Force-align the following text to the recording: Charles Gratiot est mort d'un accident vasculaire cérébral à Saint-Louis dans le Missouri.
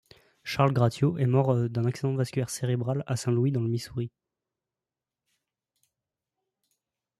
Charles 0.43 0.73
Gratiot 0.73 1.19
est 1.19 1.27
mort 1.27 1.69
d'un 1.69 1.85
accident 1.85 2.15
vasculaire 2.15 2.49
cérébral 2.49 3.03
à 3.05 3.15
Saint-Louis 3.15 3.51
dans 3.51 3.61
le 3.61 3.69
Missouri. 3.69 4.09